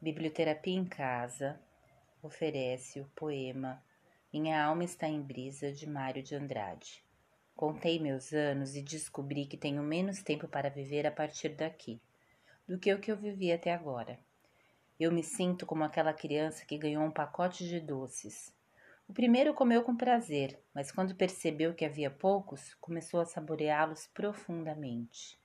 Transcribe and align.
Biblioterapia 0.00 0.76
em 0.76 0.84
Casa 0.84 1.60
oferece 2.22 3.00
o 3.00 3.10
poema 3.16 3.82
Minha 4.32 4.62
Alma 4.64 4.84
Está 4.84 5.08
em 5.08 5.20
Brisa 5.20 5.72
de 5.72 5.88
Mário 5.88 6.22
de 6.22 6.36
Andrade. 6.36 7.02
Contei 7.56 7.98
meus 7.98 8.32
anos 8.32 8.76
e 8.76 8.80
descobri 8.80 9.44
que 9.44 9.56
tenho 9.56 9.82
menos 9.82 10.22
tempo 10.22 10.46
para 10.46 10.70
viver 10.70 11.04
a 11.04 11.10
partir 11.10 11.48
daqui 11.48 12.00
do 12.64 12.78
que 12.78 12.94
o 12.94 13.00
que 13.00 13.10
eu 13.10 13.16
vivi 13.16 13.50
até 13.50 13.74
agora. 13.74 14.16
Eu 15.00 15.10
me 15.10 15.24
sinto 15.24 15.66
como 15.66 15.82
aquela 15.82 16.12
criança 16.12 16.64
que 16.64 16.78
ganhou 16.78 17.02
um 17.02 17.10
pacote 17.10 17.66
de 17.66 17.80
doces. 17.80 18.54
O 19.08 19.12
primeiro 19.12 19.52
comeu 19.52 19.82
com 19.82 19.96
prazer, 19.96 20.62
mas 20.72 20.92
quando 20.92 21.16
percebeu 21.16 21.74
que 21.74 21.84
havia 21.84 22.08
poucos, 22.08 22.72
começou 22.74 23.18
a 23.18 23.26
saboreá-los 23.26 24.06
profundamente. 24.14 25.36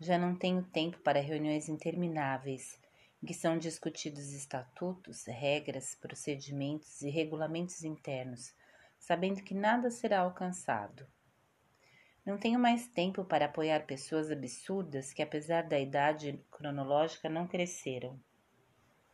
Já 0.00 0.18
não 0.18 0.34
tenho 0.34 0.64
tempo 0.64 0.98
para 0.98 1.20
reuniões 1.20 1.68
intermináveis 1.68 2.80
que 3.26 3.34
são 3.34 3.58
discutidos 3.58 4.32
estatutos, 4.32 5.26
regras, 5.26 5.94
procedimentos 5.94 7.02
e 7.02 7.10
regulamentos 7.10 7.84
internos, 7.84 8.54
sabendo 8.98 9.42
que 9.42 9.54
nada 9.54 9.90
será 9.90 10.20
alcançado. 10.20 11.06
Não 12.24 12.38
tenho 12.38 12.58
mais 12.58 12.88
tempo 12.88 13.24
para 13.24 13.46
apoiar 13.46 13.86
pessoas 13.86 14.30
absurdas 14.30 15.12
que, 15.12 15.22
apesar 15.22 15.62
da 15.62 15.78
idade 15.78 16.42
cronológica, 16.50 17.28
não 17.28 17.46
cresceram. 17.46 18.20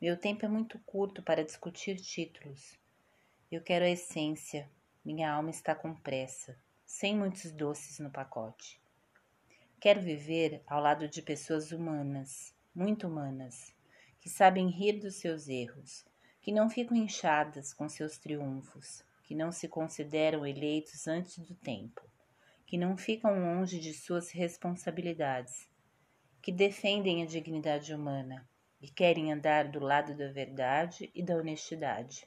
Meu 0.01 0.17
tempo 0.17 0.45
é 0.45 0.49
muito 0.49 0.79
curto 0.81 1.23
para 1.23 1.45
discutir 1.45 1.97
títulos. 1.97 2.79
Eu 3.51 3.63
quero 3.63 3.85
a 3.85 3.91
essência. 3.91 4.69
Minha 5.05 5.33
alma 5.33 5.51
está 5.51 5.75
com 5.75 5.95
pressa, 5.95 6.59
sem 6.85 7.17
muitos 7.17 7.53
doces 7.53 8.01
no 8.01 8.11
pacote. 8.11 8.81
Quero 9.81 10.01
viver 10.01 10.63
ao 10.67 10.81
lado 10.81 11.09
de 11.09 11.23
pessoas 11.23 11.71
humanas, 11.71 12.53
muito 12.75 13.07
humanas, 13.07 13.76
que 14.27 14.31
sabem 14.31 14.69
rir 14.69 14.99
dos 14.99 15.21
seus 15.21 15.47
erros, 15.47 16.05
que 16.43 16.51
não 16.51 16.69
ficam 16.69 16.97
inchadas 16.97 17.73
com 17.73 17.89
seus 17.89 18.19
triunfos, 18.19 19.05
que 19.23 19.37
não 19.37 19.53
se 19.53 19.69
consideram 19.69 20.45
eleitos 20.45 21.07
antes 21.07 21.39
do 21.39 21.55
tempo, 21.55 22.03
que 22.67 22.77
não 22.77 22.97
ficam 22.97 23.39
longe 23.39 23.79
de 23.79 23.95
suas 23.95 24.33
responsabilidades, 24.33 25.71
que 26.43 26.51
defendem 26.51 27.23
a 27.23 27.27
dignidade 27.27 27.95
humana 27.95 28.45
e 28.83 28.91
querem 28.91 29.33
andar 29.33 29.69
do 29.69 29.79
lado 29.79 30.13
da 30.13 30.27
verdade 30.33 31.09
e 31.15 31.23
da 31.23 31.37
honestidade. 31.37 32.27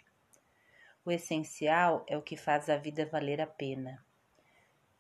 O 1.04 1.12
essencial 1.12 2.06
é 2.08 2.18
o 2.18 2.24
que 2.24 2.38
faz 2.38 2.70
a 2.70 2.78
vida 2.78 3.06
valer 3.06 3.42
a 3.42 3.48
pena. 3.48 4.02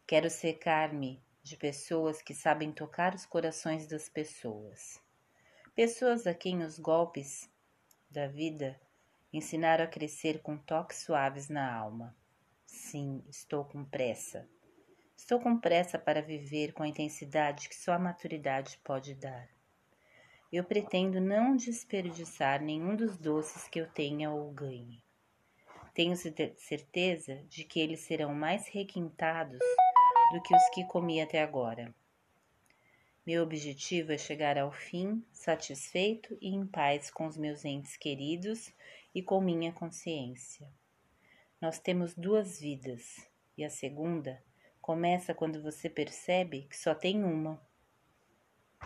Quero 0.05 0.29
secar-me 0.29 1.23
de 1.41 1.55
pessoas 1.55 2.21
que 2.21 2.33
sabem 2.33 2.73
tocar 2.73 3.15
os 3.15 3.25
corações 3.25 3.87
das 3.87 4.09
pessoas. 4.09 5.01
Pessoas 5.81 6.27
a 6.27 6.33
quem 6.33 6.61
os 6.61 6.77
golpes 6.77 7.49
da 8.11 8.27
vida 8.27 8.77
ensinaram 9.31 9.85
a 9.85 9.87
crescer 9.87 10.41
com 10.41 10.57
toques 10.57 10.97
suaves 10.97 11.47
na 11.47 11.73
alma. 11.73 12.13
Sim, 12.65 13.23
estou 13.29 13.63
com 13.63 13.85
pressa. 13.85 14.45
Estou 15.15 15.39
com 15.39 15.57
pressa 15.57 15.97
para 15.97 16.21
viver 16.21 16.73
com 16.73 16.83
a 16.83 16.87
intensidade 16.89 17.69
que 17.69 17.75
só 17.77 17.93
a 17.93 17.97
maturidade 17.97 18.77
pode 18.83 19.15
dar. 19.15 19.47
Eu 20.51 20.65
pretendo 20.65 21.21
não 21.21 21.55
desperdiçar 21.55 22.61
nenhum 22.61 22.93
dos 22.93 23.17
doces 23.17 23.65
que 23.69 23.79
eu 23.79 23.89
tenha 23.89 24.29
ou 24.31 24.51
ganhe. 24.51 25.01
Tenho 25.93 26.13
certeza 26.57 27.35
de 27.47 27.63
que 27.63 27.79
eles 27.79 28.01
serão 28.01 28.35
mais 28.35 28.67
requintados 28.67 29.59
do 30.33 30.41
que 30.41 30.53
os 30.53 30.69
que 30.73 30.83
comi 30.83 31.21
até 31.21 31.41
agora. 31.41 31.95
Meu 33.25 33.43
objetivo 33.43 34.11
é 34.11 34.17
chegar 34.17 34.57
ao 34.57 34.71
fim 34.71 35.23
satisfeito 35.31 36.37
e 36.41 36.49
em 36.49 36.65
paz 36.65 37.11
com 37.11 37.27
os 37.27 37.37
meus 37.37 37.65
entes 37.65 37.95
queridos 37.97 38.73
e 39.13 39.21
com 39.21 39.41
minha 39.41 39.71
consciência. 39.71 40.67
Nós 41.61 41.79
temos 41.79 42.15
duas 42.15 42.59
vidas 42.59 43.27
e 43.57 43.63
a 43.63 43.69
segunda 43.69 44.41
começa 44.81 45.33
quando 45.33 45.61
você 45.61 45.89
percebe 45.89 46.67
que 46.69 46.77
só 46.77 46.95
tem 46.95 47.23
uma. 47.23 47.61